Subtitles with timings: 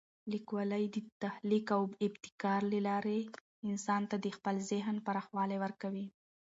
[0.33, 3.19] لیکوالی د تخلیق او ابتکار له لارې
[3.69, 6.05] انسان ته د خپل ذهن پراخوالی ورکوي.